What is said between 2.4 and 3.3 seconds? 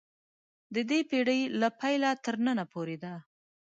ننه پورې ده.